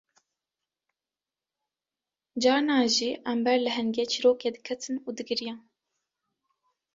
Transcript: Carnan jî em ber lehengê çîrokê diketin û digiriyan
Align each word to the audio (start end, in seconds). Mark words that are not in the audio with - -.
Carnan 2.43 2.85
jî 2.95 3.09
em 3.31 3.39
ber 3.45 3.57
lehengê 3.65 4.05
çîrokê 4.11 4.49
diketin 4.55 4.95
û 5.07 5.09
digiriyan 5.17 5.61